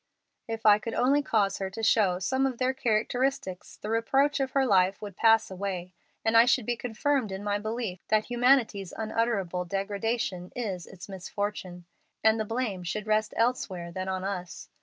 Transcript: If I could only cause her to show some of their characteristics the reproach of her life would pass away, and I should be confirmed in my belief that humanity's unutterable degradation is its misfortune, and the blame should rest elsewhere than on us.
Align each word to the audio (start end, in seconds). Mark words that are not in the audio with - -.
If 0.47 0.65
I 0.65 0.79
could 0.79 0.95
only 0.95 1.21
cause 1.21 1.59
her 1.59 1.69
to 1.69 1.83
show 1.83 2.17
some 2.17 2.47
of 2.47 2.57
their 2.57 2.73
characteristics 2.73 3.77
the 3.77 3.91
reproach 3.91 4.39
of 4.39 4.49
her 4.53 4.65
life 4.65 4.99
would 4.99 5.15
pass 5.15 5.51
away, 5.51 5.93
and 6.25 6.35
I 6.35 6.45
should 6.45 6.65
be 6.65 6.75
confirmed 6.75 7.31
in 7.31 7.43
my 7.43 7.59
belief 7.59 7.99
that 8.07 8.25
humanity's 8.25 8.93
unutterable 8.97 9.63
degradation 9.63 10.51
is 10.55 10.87
its 10.87 11.07
misfortune, 11.07 11.85
and 12.23 12.39
the 12.39 12.45
blame 12.45 12.81
should 12.81 13.05
rest 13.05 13.35
elsewhere 13.37 13.91
than 13.91 14.07
on 14.07 14.23
us. 14.23 14.69